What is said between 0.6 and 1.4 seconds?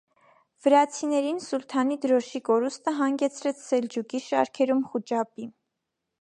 Վրացիներին